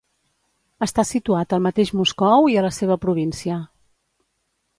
[0.85, 3.61] Està situat al mateix Moscou i a la seva província.